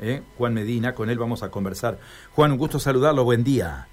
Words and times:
¿eh? 0.00 0.22
Juan 0.38 0.54
Medina, 0.54 0.94
con 0.94 1.10
él 1.10 1.18
vamos 1.18 1.42
a 1.42 1.50
conversar. 1.50 1.98
Juan, 2.34 2.52
un 2.52 2.56
gusto 2.56 2.78
saludarlo, 2.78 3.24
buen 3.24 3.44
día. 3.44 3.86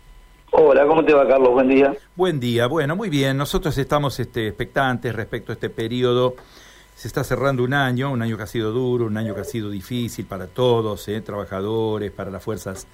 Hola, 0.51 0.87
¿cómo 0.87 1.03
te 1.03 1.13
va 1.13 1.27
Carlos? 1.27 1.49
Buen 1.49 1.67
día. 1.67 1.93
Buen 2.15 2.39
día, 2.39 2.67
bueno, 2.67 2.95
muy 2.95 3.09
bien. 3.09 3.35
Nosotros 3.35 3.77
estamos 3.77 4.17
este, 4.21 4.47
expectantes 4.47 5.13
respecto 5.13 5.51
a 5.51 5.55
este 5.55 5.69
periodo. 5.69 6.35
Se 6.95 7.09
está 7.09 7.25
cerrando 7.25 7.65
un 7.65 7.73
año, 7.73 8.13
un 8.13 8.21
año 8.21 8.37
que 8.37 8.43
ha 8.43 8.47
sido 8.47 8.71
duro, 8.71 9.07
un 9.07 9.17
año 9.17 9.35
que 9.35 9.41
ha 9.41 9.43
sido 9.43 9.69
difícil 9.69 10.25
para 10.25 10.47
todos, 10.47 11.05
¿eh? 11.09 11.19
trabajadores, 11.19 12.11
para 12.11 12.31
las 12.31 12.41
fuerzas 12.41 12.87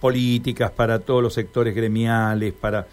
políticas, 0.00 0.72
para 0.72 0.98
todos 0.98 1.22
los 1.22 1.32
sectores 1.32 1.76
gremiales, 1.76 2.52
para, 2.54 2.88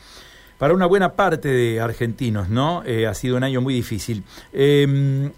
para 0.60 0.76
una 0.76 0.86
buena 0.86 1.14
parte 1.14 1.48
de 1.48 1.82
argentinos, 1.82 2.50
¿no? 2.50 2.84
Eh, 2.86 3.08
ha 3.08 3.16
sido 3.16 3.36
un 3.38 3.44
año 3.44 3.62
muy 3.62 3.74
difícil. 3.74 4.24
Em, 4.54 5.32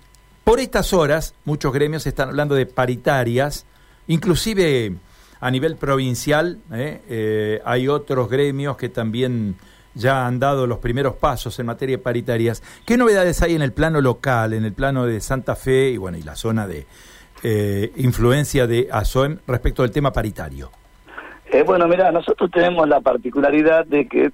por 0.43 0.59
estas 0.59 0.91
horas, 0.91 1.33
muchos 1.45 1.71
gremios 1.71 2.05
están 2.07 2.29
hablando 2.29 2.55
de 2.55 2.65
paritarias, 2.65 3.65
inclusive 4.09 4.93
a 5.39 5.49
nivel 5.49 5.77
provincial 5.77 6.59
¿eh? 6.73 7.01
Eh, 7.09 7.61
hay 7.63 7.87
otros 7.87 8.29
gremios 8.29 8.75
que 8.75 8.89
también 8.89 9.55
ya 9.93 10.27
han 10.27 10.39
dado 10.39 10.67
los 10.67 10.79
primeros 10.79 11.15
pasos 11.15 11.57
en 11.59 11.65
materia 11.65 11.97
de 11.97 12.03
paritarias. 12.03 12.61
¿Qué 12.85 12.97
novedades 12.97 13.41
hay 13.41 13.55
en 13.55 13.61
el 13.61 13.71
plano 13.71 14.01
local, 14.01 14.53
en 14.53 14.65
el 14.65 14.73
plano 14.73 15.05
de 15.05 15.19
Santa 15.21 15.55
Fe 15.55 15.89
y 15.89 15.97
bueno 15.97 16.17
y 16.17 16.23
la 16.23 16.35
zona 16.35 16.67
de 16.67 16.85
eh, 17.43 17.91
influencia 17.95 18.67
de 18.67 18.89
ASOEM 18.91 19.39
respecto 19.47 19.83
al 19.83 19.91
tema 19.91 20.11
paritario? 20.11 20.71
bueno, 21.65 21.87
mira, 21.87 22.11
nosotros 22.11 22.49
tenemos 22.51 22.87
la 22.87 23.01
particularidad 23.01 23.85
de 23.85 24.07
que 24.07 24.31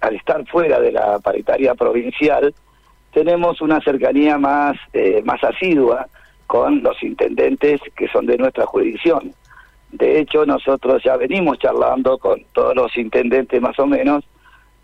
al 0.00 0.16
estar 0.16 0.44
fuera 0.46 0.80
de 0.80 0.92
la 0.92 1.18
paritaria 1.20 1.74
provincial, 1.74 2.52
tenemos 3.16 3.62
una 3.62 3.80
cercanía 3.80 4.36
más, 4.36 4.76
eh, 4.92 5.22
más 5.24 5.42
asidua 5.42 6.06
con 6.46 6.82
los 6.82 7.02
intendentes 7.02 7.80
que 7.96 8.08
son 8.08 8.26
de 8.26 8.38
nuestra 8.38 8.66
jurisdicción. 8.66 9.32
De 9.92 10.20
hecho, 10.20 10.44
nosotros 10.44 11.02
ya 11.04 11.16
venimos 11.16 11.58
charlando 11.58 12.18
con 12.18 12.44
todos 12.52 12.74
los 12.74 12.96
intendentes 12.96 13.60
más 13.60 13.78
o 13.78 13.86
menos, 13.86 14.24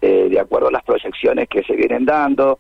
eh, 0.01 0.29
de 0.31 0.41
acuerdo 0.41 0.69
a 0.69 0.73
las 0.73 0.85
proyecciones 0.85 1.49
que 1.49 1.63
se 1.63 1.75
vienen 1.75 2.05
dando, 2.05 2.59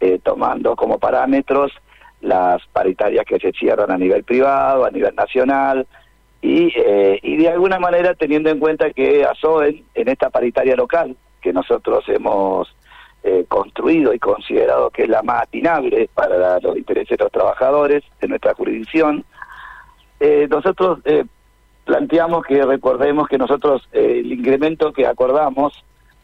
eh, 0.00 0.18
tomando 0.22 0.76
como 0.76 0.98
parámetros 0.98 1.72
las 2.20 2.64
paritarias 2.68 3.24
que 3.26 3.38
se 3.38 3.52
cierran 3.52 3.90
a 3.90 3.98
nivel 3.98 4.24
privado, 4.24 4.84
a 4.84 4.90
nivel 4.90 5.14
nacional, 5.14 5.86
y, 6.40 6.72
y 7.22 7.36
de 7.36 7.48
alguna 7.48 7.78
manera 7.78 8.14
teniendo 8.14 8.50
en 8.50 8.58
cuenta 8.58 8.90
que 8.90 9.24
ASOEN, 9.24 9.82
en 9.94 10.08
esta 10.08 10.28
paritaria 10.28 10.76
local 10.76 11.16
que 11.40 11.52
nosotros 11.52 12.04
hemos 12.08 12.74
eh, 13.26 13.46
construido 13.48 14.12
y 14.12 14.18
considerado 14.18 14.90
que 14.90 15.04
es 15.04 15.08
la 15.08 15.22
más 15.22 15.44
atinable 15.44 16.10
para 16.12 16.60
los 16.60 16.76
intereses 16.76 17.16
de 17.16 17.24
los 17.24 17.32
trabajadores 17.32 18.04
de 18.20 18.28
nuestra 18.28 18.52
jurisdicción, 18.52 19.24
eh, 20.20 20.46
nosotros 20.50 20.98
eh, 21.06 21.24
planteamos 21.86 22.44
que 22.44 22.62
recordemos 22.62 23.26
que 23.26 23.38
nosotros 23.38 23.88
el 23.92 24.30
incremento 24.30 24.92
que 24.92 25.06
acordamos 25.06 25.72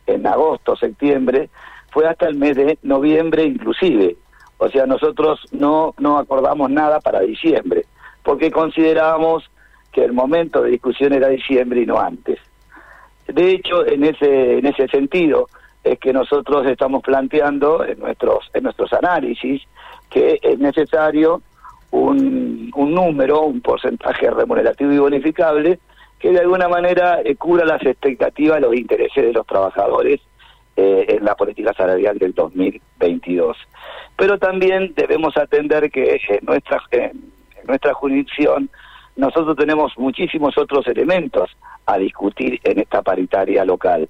en 0.07 0.27
agosto, 0.27 0.77
septiembre, 0.77 1.48
fue 1.91 2.07
hasta 2.07 2.29
el 2.29 2.37
mes 2.37 2.55
de 2.57 2.79
noviembre 2.83 3.45
inclusive. 3.45 4.19
O 4.59 4.69
sea, 4.69 4.85
nosotros 4.85 5.41
no, 5.53 5.95
no 5.98 6.19
acordamos 6.19 6.70
nada 6.70 7.01
para 7.01 7.20
diciembre, 7.20 7.87
porque 8.23 8.51
considerábamos 8.51 9.51
que 9.91 10.05
el 10.05 10.12
momento 10.12 10.61
de 10.61 10.73
discusión 10.73 11.14
era 11.14 11.29
diciembre 11.29 11.81
y 11.81 11.87
no 11.87 11.98
antes. 11.98 12.39
De 13.27 13.53
hecho, 13.53 13.87
en 13.87 14.05
ese, 14.05 14.59
en 14.59 14.67
ese 14.67 14.87
sentido, 14.89 15.47
es 15.84 15.98
que 15.98 16.12
nosotros 16.12 16.67
estamos 16.67 17.03
planteando 17.03 17.84
en 17.84 17.98
nuestros, 17.98 18.50
en 18.55 18.64
nuestros 18.64 18.92
análisis 18.92 19.62
que 20.11 20.39
es 20.42 20.59
necesario 20.59 21.41
un, 21.91 22.70
un 22.75 22.95
número, 22.95 23.42
un 23.42 23.61
porcentaje 23.61 24.31
remunerativo 24.31 24.92
y 24.92 24.98
bonificable 24.98 25.78
que 26.19 26.31
de 26.31 26.41
alguna 26.41 26.69
manera 26.69 27.20
eh, 27.25 27.34
cubra 27.36 27.64
las 27.64 27.83
expectativas 27.83 28.61
los 28.61 28.75
intereses 28.75 29.25
de 29.25 29.33
los 29.33 29.47
trabajadores 29.47 30.20
eh, 30.77 31.06
en 31.08 31.25
la 31.25 31.34
política 31.34 31.73
salarial 31.73 32.19
del 32.19 32.34
2022. 32.34 33.57
Pero 34.17 34.39
también 34.39 34.92
debemos 34.95 35.36
atender 35.36 35.91
que 35.91 36.20
en 36.29 36.45
nuestra, 36.45 36.83
en 36.91 37.33
nuestra 37.67 37.95
jurisdicción 37.95 38.68
nosotros 39.17 39.57
tenemos 39.57 39.97
muchísimos 39.97 40.57
otros 40.58 40.86
elementos 40.86 41.51
a 41.86 41.98
discutir 41.98 42.61
en 42.64 42.79
esta 42.79 43.02
paritaria 43.02 43.64
local 43.64 44.08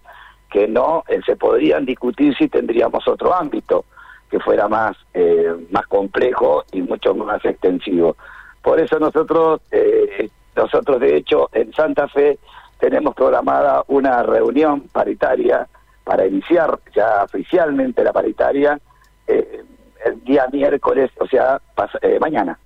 que 0.50 0.66
no 0.68 1.04
eh, 1.08 1.20
se 1.24 1.36
podrían 1.36 1.86
discutir 1.86 2.36
si 2.36 2.48
tendríamos 2.48 3.06
otro 3.06 3.34
ámbito 3.34 3.84
que 4.28 4.40
fuera 4.40 4.68
más 4.68 4.96
eh, 5.14 5.54
más 5.70 5.86
complejo 5.86 6.64
y 6.72 6.82
mucho 6.82 7.14
más 7.14 7.44
extensivo. 7.44 8.16
Por 8.62 8.80
eso 8.80 8.98
nosotros 8.98 9.60
eh, 9.70 10.28
nosotros 10.54 11.00
de 11.00 11.16
hecho 11.16 11.48
en 11.52 11.72
Santa 11.72 12.08
Fe 12.08 12.38
tenemos 12.78 13.14
programada 13.14 13.84
una 13.88 14.22
reunión 14.22 14.82
paritaria 14.92 15.66
para 16.04 16.26
iniciar 16.26 16.78
ya 16.94 17.24
oficialmente 17.24 18.02
la 18.02 18.12
paritaria 18.12 18.78
el 19.26 20.24
día 20.24 20.48
miércoles, 20.50 21.10
o 21.20 21.26
sea, 21.26 21.60
mañana. 22.20 22.58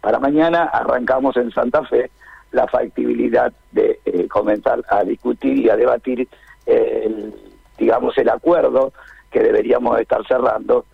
Para 0.00 0.18
mañana 0.18 0.64
arrancamos 0.64 1.36
en 1.36 1.52
Santa 1.52 1.84
Fe 1.84 2.10
la 2.50 2.66
factibilidad 2.66 3.52
de 3.70 4.00
comenzar 4.28 4.82
a 4.88 5.04
discutir 5.04 5.58
y 5.58 5.70
a 5.70 5.76
debatir 5.76 6.26
el, 6.68 7.34
digamos, 7.78 8.16
el 8.18 8.28
acuerdo 8.28 8.92
que 9.30 9.40
deberíamos 9.40 9.98
estar 10.00 10.26
cerrando, 10.26 10.84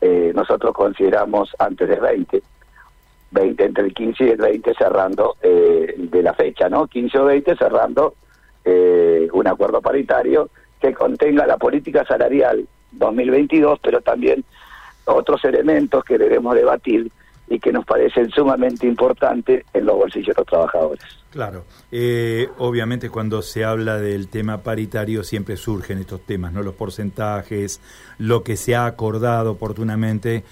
eh, 0.00 0.32
nosotros 0.34 0.74
consideramos 0.74 1.54
antes 1.58 1.88
del 1.88 2.00
20, 2.00 2.42
20 3.30 3.64
entre 3.64 3.84
el 3.84 3.94
15 3.94 4.24
y 4.24 4.28
el 4.30 4.38
20 4.38 4.74
cerrando 4.74 5.36
eh, 5.42 5.94
de 5.96 6.22
la 6.22 6.34
fecha, 6.34 6.68
¿no? 6.68 6.86
15 6.86 7.18
o 7.18 7.24
20 7.24 7.56
cerrando 7.56 8.14
eh, 8.64 9.28
un 9.32 9.46
acuerdo 9.46 9.80
paritario 9.80 10.50
que 10.80 10.92
contenga 10.92 11.46
la 11.46 11.56
política 11.56 12.04
salarial 12.04 12.66
2022, 12.92 13.78
pero 13.82 14.00
también 14.00 14.44
otros 15.06 15.44
elementos 15.44 16.04
que 16.04 16.18
debemos 16.18 16.54
debatir 16.54 17.10
y 17.48 17.60
que 17.60 17.72
nos 17.72 17.84
parecen 17.84 18.28
sumamente 18.30 18.86
importantes 18.86 19.64
en 19.72 19.86
los 19.86 19.96
bolsillos 19.96 20.34
de 20.34 20.40
los 20.40 20.46
trabajadores. 20.46 21.04
Claro, 21.30 21.64
eh, 21.92 22.48
obviamente 22.58 23.08
cuando 23.10 23.42
se 23.42 23.64
habla 23.64 23.98
del 23.98 24.28
tema 24.28 24.62
paritario 24.62 25.22
siempre 25.22 25.56
surgen 25.56 25.98
estos 25.98 26.24
temas, 26.24 26.52
¿no? 26.52 26.62
Los 26.62 26.74
porcentajes, 26.74 27.80
lo 28.18 28.42
que 28.42 28.56
se 28.56 28.74
ha 28.74 28.86
acordado 28.86 29.52
oportunamente. 29.52 30.44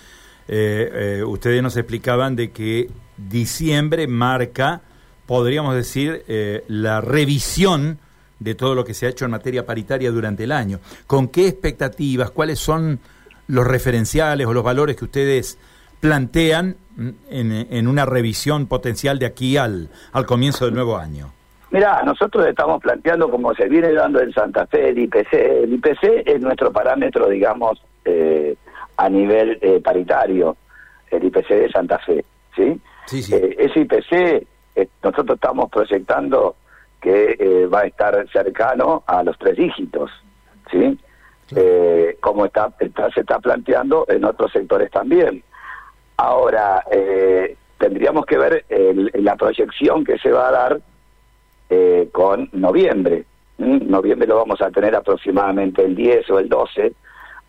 Eh, 0.47 1.19
eh, 1.19 1.25
ustedes 1.25 1.62
nos 1.62 1.77
explicaban 1.77 2.37
de 2.37 2.50
que 2.50 2.91
diciembre 3.16 4.06
marca, 4.06 4.82
podríamos 5.26 5.75
decir, 5.75 6.22
la 6.69 7.00
revisión 7.00 7.99
de 8.38 8.55
todo 8.55 8.75
lo 8.75 8.84
que 8.84 8.93
se 8.93 9.06
ha 9.06 9.09
hecho 9.09 9.25
en 9.25 9.31
materia 9.31 9.65
paritaria 9.65 10.11
durante 10.11 10.44
el 10.44 10.53
año. 10.53 10.81
¿Con 11.06 11.28
qué 11.28 11.49
expectativas? 11.49 12.31
¿Cuáles 12.31 12.59
son 12.59 13.00
los 13.47 13.66
referenciales 13.66 14.47
o 14.47 14.53
los 14.53 14.62
valores 14.62 14.97
que 14.97 15.05
ustedes 15.06 15.59
plantean 16.00 16.76
en, 17.31 17.88
una 17.88 18.05
revisión 18.06 18.66
potencial 18.66 19.19
de 19.19 19.27
aquí 19.27 19.56
al, 19.56 19.88
al 20.12 20.27
comienzo 20.27 20.65
del 20.65 20.75
nuevo 20.75 20.97
año? 20.97 21.32
Mira, 21.75 22.05
nosotros 22.05 22.47
estamos 22.47 22.81
planteando, 22.81 23.28
como 23.28 23.53
se 23.53 23.69
viene 23.69 23.93
dando 23.93 24.21
en 24.21 24.32
Santa 24.32 24.65
Fe, 24.69 24.91
el 24.91 24.99
IPC. 24.99 25.32
El 25.32 25.72
IPC 25.72 26.22
es 26.25 26.41
nuestro 26.41 26.71
parámetro, 26.71 27.28
digamos, 27.28 27.82
eh, 28.05 28.55
a 28.97 29.09
nivel 29.09 29.59
eh, 29.60 29.81
paritario, 29.82 30.56
el 31.10 31.25
IPC 31.25 31.49
de 31.49 31.71
Santa 31.72 31.99
Fe. 31.99 32.25
¿sí? 32.55 32.81
Sí, 33.06 33.25
sí. 33.25 33.34
Eh, 33.34 33.56
ese 33.59 33.81
IPC, 33.81 34.47
nosotros 35.03 35.34
estamos 35.34 35.69
proyectando 35.69 36.55
que 37.00 37.66
va 37.66 37.81
a 37.81 37.87
estar 37.87 38.25
cercano 38.31 39.03
a 39.05 39.25
los 39.25 39.37
tres 39.37 39.56
dígitos. 39.56 40.12
¿sí? 40.71 40.97
como 42.21 42.47
está, 42.47 42.72
se 43.12 43.21
está 43.21 43.41
planteando 43.41 44.06
en 44.09 44.25
otros 44.25 44.53
sectores 44.53 44.93
también. 44.93 45.43
Ahora, 46.16 46.84
eh, 46.91 47.56
tendríamos 47.78 48.25
que 48.26 48.38
ver 48.38 48.64
la 49.14 49.36
proyección 49.36 50.04
que 50.04 50.19
se 50.19 50.30
va 50.30 50.48
a 50.48 50.52
dar 50.52 50.80
eh, 51.70 52.08
con 52.12 52.49
noviembre. 52.52 53.25
Noviembre 53.58 54.28
lo 54.28 54.37
vamos 54.37 54.61
a 54.62 54.70
tener 54.70 54.94
aproximadamente 54.94 55.84
el 55.84 55.94
10 55.94 56.31
o 56.31 56.38
el 56.38 56.49
12, 56.49 56.93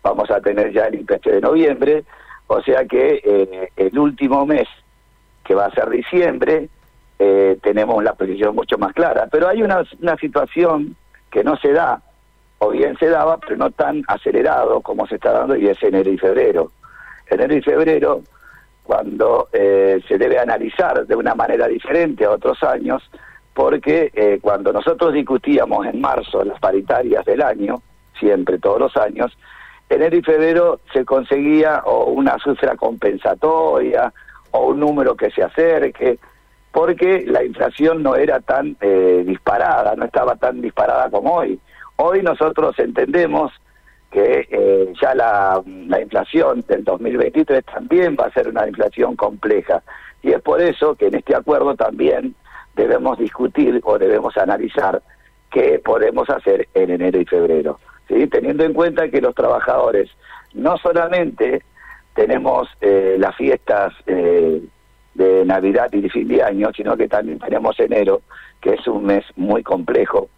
vamos 0.02 0.30
a 0.30 0.40
tener 0.40 0.72
ya 0.72 0.86
el 0.86 1.00
IPC 1.00 1.24
de 1.24 1.40
noviembre, 1.40 2.04
o 2.46 2.60
sea 2.62 2.84
que 2.84 3.20
eh, 3.24 3.68
el 3.76 3.98
último 3.98 4.46
mes, 4.46 4.68
que 5.44 5.54
va 5.54 5.66
a 5.66 5.70
ser 5.70 5.90
diciembre, 5.90 6.68
tenemos 7.62 8.04
la 8.04 8.12
posición 8.12 8.54
mucho 8.54 8.76
más 8.76 8.92
clara. 8.92 9.26
Pero 9.30 9.48
hay 9.48 9.62
una, 9.62 9.82
una 10.02 10.16
situación 10.18 10.96
que 11.30 11.42
no 11.42 11.56
se 11.56 11.72
da, 11.72 12.02
o 12.58 12.70
bien 12.70 12.96
se 12.98 13.08
daba, 13.08 13.38
pero 13.38 13.56
no 13.56 13.70
tan 13.70 14.02
acelerado 14.06 14.82
como 14.82 15.06
se 15.06 15.14
está 15.14 15.32
dando, 15.32 15.56
y 15.56 15.66
es 15.66 15.82
enero 15.82 16.10
y 16.10 16.18
febrero. 16.18 16.72
Enero 17.30 17.54
y 17.54 17.62
febrero 17.62 18.22
cuando 18.86 19.48
eh, 19.52 20.00
se 20.06 20.16
debe 20.16 20.38
analizar 20.38 21.06
de 21.06 21.16
una 21.16 21.34
manera 21.34 21.66
diferente 21.66 22.24
a 22.24 22.30
otros 22.30 22.62
años, 22.62 23.02
porque 23.52 24.12
eh, 24.14 24.38
cuando 24.40 24.72
nosotros 24.72 25.12
discutíamos 25.12 25.86
en 25.86 26.00
marzo 26.00 26.44
las 26.44 26.60
paritarias 26.60 27.24
del 27.24 27.42
año, 27.42 27.82
siempre 28.18 28.58
todos 28.58 28.78
los 28.78 28.96
años, 28.96 29.36
enero 29.88 30.16
y 30.16 30.22
febrero 30.22 30.80
se 30.92 31.04
conseguía 31.04 31.82
o 31.84 32.04
una 32.04 32.36
cifra 32.38 32.76
compensatoria 32.76 34.12
o 34.52 34.68
un 34.68 34.80
número 34.80 35.16
que 35.16 35.30
se 35.30 35.42
acerque, 35.42 36.18
porque 36.70 37.24
la 37.26 37.42
inflación 37.42 38.02
no 38.02 38.14
era 38.14 38.40
tan 38.40 38.76
eh, 38.80 39.24
disparada, 39.26 39.96
no 39.96 40.04
estaba 40.04 40.36
tan 40.36 40.60
disparada 40.60 41.10
como 41.10 41.34
hoy. 41.34 41.58
Hoy 41.96 42.22
nosotros 42.22 42.78
entendemos 42.78 43.52
que 44.16 44.48
eh, 44.50 44.94
ya 44.98 45.14
la, 45.14 45.62
la 45.66 46.00
inflación 46.00 46.64
del 46.66 46.84
2023 46.84 47.62
también 47.66 48.16
va 48.18 48.24
a 48.24 48.32
ser 48.32 48.48
una 48.48 48.66
inflación 48.66 49.14
compleja. 49.14 49.82
Y 50.22 50.30
es 50.30 50.40
por 50.40 50.62
eso 50.62 50.94
que 50.94 51.08
en 51.08 51.16
este 51.16 51.36
acuerdo 51.36 51.74
también 51.74 52.34
debemos 52.76 53.18
discutir 53.18 53.78
o 53.84 53.98
debemos 53.98 54.34
analizar 54.38 55.02
qué 55.50 55.82
podemos 55.84 56.30
hacer 56.30 56.66
en 56.72 56.92
enero 56.92 57.20
y 57.20 57.26
febrero, 57.26 57.78
teniendo 58.08 58.64
en 58.64 58.72
cuenta 58.72 59.10
que 59.10 59.20
los 59.20 59.34
trabajadores 59.34 60.08
no 60.54 60.78
solamente 60.78 61.62
tenemos 62.14 62.68
eh, 62.80 63.16
las 63.18 63.36
fiestas 63.36 63.92
eh, 64.06 64.62
de 65.12 65.44
Navidad 65.44 65.90
y 65.92 66.00
de 66.00 66.08
fin 66.08 66.26
de 66.26 66.42
año, 66.42 66.70
sino 66.74 66.96
que 66.96 67.06
también 67.06 67.38
tenemos 67.38 67.78
enero, 67.78 68.22
que 68.62 68.70
es 68.70 68.86
un 68.88 69.04
mes 69.04 69.26
muy 69.36 69.62
complejo, 69.62 70.30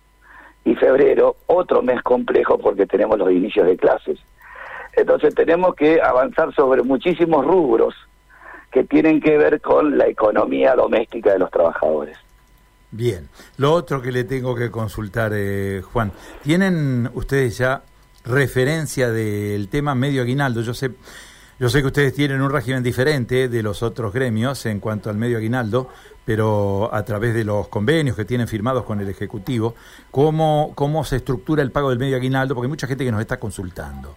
y 0.69 0.75
febrero, 0.75 1.37
otro 1.47 1.83
mes 1.83 2.03
complejo 2.03 2.59
porque 2.59 2.87
tenemos 2.87 3.19
los 3.19 3.31
inicios 3.31 3.67
de 3.67 3.77
clases. 3.77 4.19
Entonces 4.95 5.35
tenemos 5.35 5.75
que 5.75 6.01
avanzar 6.03 6.55
sobre 6.55 6.83
muchísimos 6.83 7.45
rubros 7.45 7.95
que 8.71 8.85
tienen 8.85 9.21
que 9.21 9.39
ver 9.39 9.61
con 9.63 9.97
la 9.97 10.07
economía 10.07 10.75
doméstica 10.75 11.33
de 11.33 11.39
los 11.39 11.51
trabajadores. 11.51 12.19
Bien, 12.91 13.29
lo 13.57 13.73
otro 13.73 14.03
que 14.03 14.13
le 14.13 14.25
tengo 14.25 14.55
que 14.55 14.71
consultar, 14.71 15.33
eh, 15.35 15.83
Juan, 15.93 16.13
¿tienen 16.43 17.09
ustedes 17.15 17.57
ya 17.57 17.83
referencia 18.25 19.11
del 19.11 19.69
tema 19.69 19.95
medio 19.95 20.21
aguinaldo? 20.23 20.61
Yo 20.61 20.75
sé 20.75 20.91
yo 21.59 21.69
sé 21.69 21.81
que 21.81 21.89
ustedes 21.89 22.15
tienen 22.15 22.41
un 22.41 22.53
régimen 22.53 22.85
diferente 22.85 23.49
de 23.49 23.63
los 23.65 23.83
otros 23.83 24.13
gremios 24.13 24.65
en 24.67 24.79
cuanto 24.79 25.11
al 25.11 25.17
medio 25.17 25.39
aguinaldo, 25.39 25.89
pero 26.25 26.89
a 26.93 27.05
través 27.05 27.35
de 27.35 27.45
los 27.45 27.67
convenios 27.67 28.15
que 28.15 28.25
tienen 28.25 28.47
firmados 28.47 28.85
con 28.85 29.01
el 29.01 29.09
Ejecutivo, 29.09 29.75
¿cómo, 30.13 30.73
cómo 30.77 31.03
se 31.03 31.17
estructura 31.17 31.63
el 31.63 31.73
pago 31.73 31.91
del 31.91 31.99
medio 31.99 32.17
aguinaldo? 32.17 32.55
Porque 32.55 32.67
hay 32.67 32.71
mucha 32.71 32.87
gente 32.87 33.05
que 33.05 33.11
nos 33.11 33.21
está 33.21 33.39
consultando. 33.39 34.17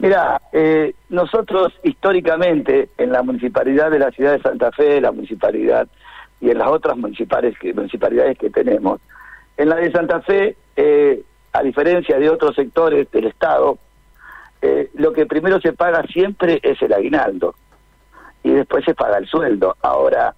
Mira, 0.00 0.42
eh, 0.52 0.94
nosotros 1.08 1.72
históricamente 1.82 2.90
en 2.98 3.10
la 3.10 3.22
municipalidad 3.22 3.90
de 3.90 3.98
la 3.98 4.10
ciudad 4.10 4.32
de 4.32 4.42
Santa 4.42 4.70
Fe, 4.72 5.00
la 5.00 5.12
municipalidad 5.12 5.88
y 6.40 6.50
en 6.50 6.58
las 6.58 6.68
otras 6.68 6.98
municipales 6.98 7.56
que, 7.58 7.72
municipalidades 7.72 8.36
que 8.36 8.50
tenemos, 8.50 9.00
en 9.56 9.68
la 9.68 9.76
de 9.76 9.92
Santa 9.92 10.20
Fe, 10.20 10.56
eh, 10.76 11.22
a 11.52 11.62
diferencia 11.62 12.18
de 12.18 12.28
otros 12.28 12.54
sectores 12.54 13.10
del 13.12 13.26
Estado, 13.28 13.78
eh, 14.62 14.90
lo 14.94 15.12
que 15.12 15.26
primero 15.26 15.60
se 15.60 15.72
paga 15.72 16.04
siempre 16.04 16.60
es 16.62 16.80
el 16.82 16.92
aguinaldo 16.92 17.54
y 18.44 18.50
después 18.50 18.84
se 18.84 18.94
paga 18.94 19.18
el 19.18 19.26
sueldo. 19.26 19.76
Ahora, 19.82 20.34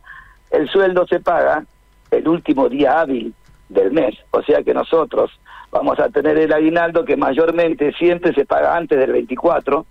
el 0.50 0.68
sueldo 0.68 1.06
se 1.06 1.20
paga 1.20 1.64
el 2.10 2.26
último 2.26 2.68
día 2.68 3.00
hábil 3.00 3.34
del 3.68 3.92
mes, 3.92 4.14
o 4.30 4.42
sea 4.42 4.62
que 4.62 4.72
nosotros 4.72 5.30
vamos 5.70 5.98
a 5.98 6.08
tener 6.08 6.38
el 6.38 6.52
aguinaldo 6.52 7.04
que 7.04 7.16
mayormente 7.16 7.92
siempre 7.92 8.32
se 8.32 8.46
paga 8.46 8.76
antes 8.76 8.98
del 8.98 9.12
24, 9.12 9.84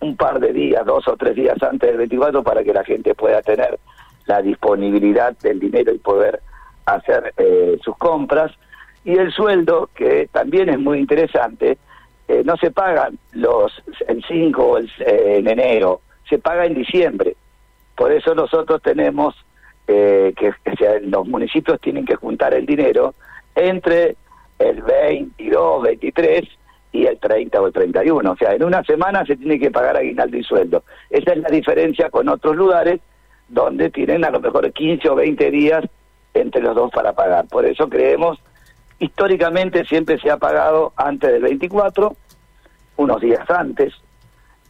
un 0.00 0.16
par 0.16 0.40
de 0.40 0.52
días, 0.52 0.84
dos 0.84 1.06
o 1.08 1.16
tres 1.16 1.34
días 1.34 1.56
antes 1.62 1.88
del 1.88 1.98
24 1.98 2.42
para 2.42 2.62
que 2.62 2.72
la 2.72 2.84
gente 2.84 3.14
pueda 3.14 3.40
tener 3.40 3.78
la 4.26 4.42
disponibilidad 4.42 5.36
del 5.38 5.60
dinero 5.60 5.94
y 5.94 5.98
poder 5.98 6.40
hacer 6.84 7.32
eh, 7.36 7.78
sus 7.82 7.96
compras. 7.96 8.52
Y 9.04 9.16
el 9.16 9.32
sueldo, 9.32 9.88
que 9.94 10.28
también 10.32 10.68
es 10.68 10.78
muy 10.78 10.98
interesante, 10.98 11.78
eh, 12.28 12.42
no 12.44 12.56
se 12.56 12.70
pagan 12.70 13.18
los 13.32 13.72
el 14.08 14.24
5 14.26 14.64
o 14.64 14.78
el, 14.78 14.90
eh, 15.00 15.36
en 15.38 15.48
enero, 15.48 16.00
se 16.28 16.38
paga 16.38 16.66
en 16.66 16.74
diciembre. 16.74 17.36
Por 17.94 18.12
eso 18.12 18.34
nosotros 18.34 18.82
tenemos 18.82 19.34
eh, 19.86 20.34
que, 20.36 20.52
los 21.02 21.26
municipios 21.26 21.80
tienen 21.80 22.04
que 22.04 22.16
juntar 22.16 22.54
el 22.54 22.66
dinero 22.66 23.14
entre 23.54 24.16
el 24.58 24.82
22, 24.82 25.82
23 25.82 26.44
y 26.92 27.06
el 27.06 27.18
30 27.18 27.60
o 27.60 27.66
el 27.68 27.72
31. 27.72 28.32
O 28.32 28.36
sea, 28.36 28.52
en 28.52 28.64
una 28.64 28.82
semana 28.82 29.24
se 29.24 29.36
tiene 29.36 29.58
que 29.58 29.70
pagar 29.70 29.96
aguinaldo 29.96 30.36
y 30.36 30.42
sueldo. 30.42 30.82
Esa 31.10 31.32
es 31.32 31.38
la 31.38 31.48
diferencia 31.48 32.10
con 32.10 32.28
otros 32.28 32.56
lugares 32.56 33.00
donde 33.48 33.90
tienen 33.90 34.24
a 34.24 34.30
lo 34.30 34.40
mejor 34.40 34.72
15 34.72 35.08
o 35.08 35.14
20 35.14 35.50
días 35.52 35.84
entre 36.34 36.62
los 36.62 36.74
dos 36.74 36.90
para 36.90 37.12
pagar. 37.12 37.46
Por 37.46 37.64
eso 37.64 37.88
creemos 37.88 38.38
Históricamente 38.98 39.84
siempre 39.84 40.18
se 40.18 40.30
ha 40.30 40.38
pagado 40.38 40.92
antes 40.96 41.32
del 41.32 41.42
24, 41.42 42.16
unos 42.96 43.20
días 43.20 43.48
antes, 43.50 43.92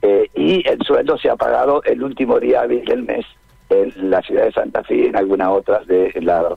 eh, 0.02 0.28
y 0.34 0.69
el 0.69 0.78
sueldo 0.82 1.17
se 1.17 1.31
ha 1.31 1.37
pagado 1.37 1.82
el 1.84 2.02
último 2.02 2.38
día 2.40 2.67
del 2.67 3.05
mes 3.05 3.25
en 3.69 4.11
la 4.11 4.23
ciudad 4.23 4.44
de 4.44 4.52
Santa 4.52 4.82
Fe 4.84 4.96
y 4.96 5.06
en 5.06 5.17
algunas 5.17 5.49
otras 5.49 5.87
de, 5.87 6.12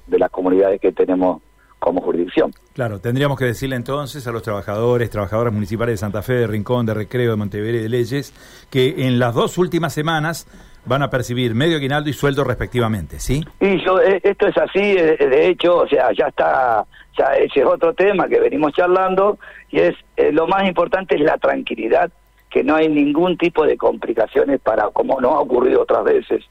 de 0.08 0.20
las 0.20 0.32
comunidades 0.32 0.80
que 0.80 0.92
tenemos 0.92 1.42
como 1.80 2.02
jurisdicción. 2.02 2.54
Claro, 2.74 3.00
tendríamos 3.00 3.38
que 3.40 3.46
decirle 3.46 3.76
entonces 3.76 4.28
a 4.28 4.32
los 4.32 4.44
trabajadores, 4.44 5.10
trabajadoras 5.10 5.54
municipales 5.54 5.94
de 5.94 5.98
Santa 5.98 6.22
Fe, 6.22 6.34
de 6.34 6.48
Rincón, 6.48 6.86
de 6.86 6.94
Recreo, 6.94 7.32
de 7.32 7.38
Montevideo 7.38 7.80
y 7.80 7.84
de 7.84 7.90
Leyes, 7.90 8.34
que 8.70 9.08
en 9.08 9.18
las 9.18 9.34
dos 9.34 9.58
últimas 9.58 9.94
semanas 9.94 10.46
van 10.86 11.04
a 11.04 11.10
percibir 11.10 11.56
medio 11.56 11.78
aguinaldo 11.78 12.10
y 12.10 12.14
sueldo 12.14 12.44
respectivamente, 12.44 13.20
¿sí? 13.20 13.44
Y 13.60 13.76
eh, 13.76 14.20
esto 14.24 14.48
es 14.48 14.58
así, 14.58 14.80
eh, 14.80 15.18
de 15.18 15.48
hecho, 15.48 15.78
o 15.78 15.88
sea, 15.88 16.12
ya 16.14 16.28
está, 16.28 16.86
ya 17.18 17.26
ese 17.36 17.60
es 17.60 17.66
otro 17.66 17.94
tema 17.94 18.28
que 18.28 18.40
venimos 18.40 18.74
charlando, 18.74 19.38
y 19.70 19.80
es, 19.80 19.96
eh, 20.18 20.32
lo 20.32 20.48
más 20.48 20.68
importante 20.68 21.16
es 21.16 21.22
la 21.22 21.38
tranquilidad, 21.38 22.12
que 22.50 22.64
no 22.64 22.76
hay 22.76 22.90
ningún 22.90 23.38
tipo 23.38 23.66
de 23.66 23.78
complicaciones 23.78 24.60
para, 24.60 24.90
como 24.90 25.22
no 25.22 25.36
ha 25.36 25.40
ocurrido 25.40 25.82
otras 25.82 26.04
veces, 26.04 26.44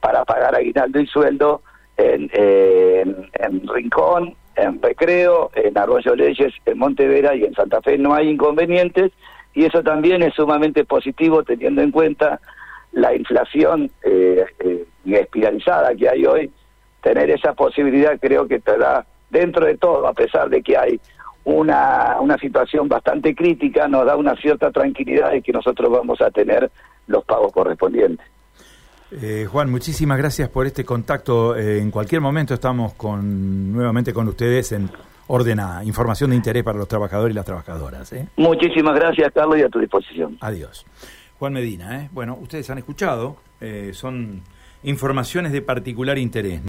para 0.00 0.24
pagar 0.24 0.54
aguinaldo 0.54 1.00
y 1.00 1.06
sueldo 1.06 1.62
en, 1.96 2.30
en 2.34 3.68
Rincón, 3.68 4.34
en 4.56 4.82
Recreo, 4.82 5.50
en 5.54 5.76
Arroyo 5.78 6.14
Leyes, 6.14 6.52
en 6.64 6.78
Montevera 6.78 7.34
y 7.34 7.44
en 7.44 7.54
Santa 7.54 7.80
Fe 7.80 7.96
no 7.96 8.14
hay 8.14 8.28
inconvenientes 8.28 9.12
y 9.54 9.64
eso 9.64 9.82
también 9.82 10.22
es 10.22 10.34
sumamente 10.34 10.84
positivo 10.84 11.42
teniendo 11.42 11.82
en 11.82 11.90
cuenta 11.90 12.40
la 12.96 13.14
inflación 13.14 13.90
eh, 14.02 14.44
eh, 14.60 14.86
espiralizada 15.04 15.94
que 15.94 16.08
hay 16.08 16.24
hoy. 16.24 16.50
Tener 17.02 17.30
esa 17.30 17.52
posibilidad 17.52 18.18
creo 18.18 18.48
que 18.48 18.58
te 18.58 18.76
da, 18.76 19.06
dentro 19.30 19.66
de 19.66 19.76
todo, 19.76 20.06
a 20.06 20.14
pesar 20.14 20.48
de 20.48 20.62
que 20.62 20.76
hay 20.76 20.98
una, 21.44 22.16
una 22.20 22.38
situación 22.38 22.88
bastante 22.88 23.34
crítica, 23.34 23.86
nos 23.86 24.06
da 24.06 24.16
una 24.16 24.34
cierta 24.36 24.70
tranquilidad 24.70 25.30
de 25.30 25.42
que 25.42 25.52
nosotros 25.52 25.90
vamos 25.90 26.20
a 26.22 26.30
tener 26.30 26.70
los 27.06 27.22
pagos 27.24 27.52
correspondientes. 27.52 28.26
Eh, 29.12 29.46
Juan, 29.48 29.70
muchísimas 29.70 30.18
gracias 30.18 30.48
por 30.48 30.66
este 30.66 30.84
contacto. 30.84 31.54
Eh, 31.54 31.78
en 31.78 31.90
cualquier 31.90 32.22
momento 32.22 32.54
estamos 32.54 32.94
con, 32.94 33.72
nuevamente 33.72 34.12
con 34.12 34.26
ustedes 34.26 34.72
en 34.72 34.90
ordenada 35.28 35.84
información 35.84 36.30
de 36.30 36.36
interés 36.36 36.64
para 36.64 36.78
los 36.78 36.88
trabajadores 36.88 37.34
y 37.34 37.36
las 37.36 37.44
trabajadoras. 37.44 38.10
¿eh? 38.14 38.26
Muchísimas 38.36 38.94
gracias, 38.94 39.32
Carlos, 39.34 39.58
y 39.58 39.62
a 39.62 39.68
tu 39.68 39.80
disposición. 39.80 40.38
Adiós. 40.40 40.86
Juan 41.38 41.52
Medina, 41.52 42.08
bueno, 42.12 42.38
ustedes 42.40 42.68
han 42.70 42.78
escuchado, 42.78 43.36
son 43.92 44.42
informaciones 44.82 45.52
de 45.52 45.62
particular 45.62 46.18
interés. 46.18 46.60